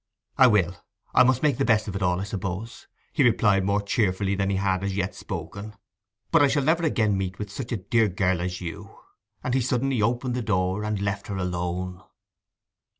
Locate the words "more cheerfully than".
3.63-4.49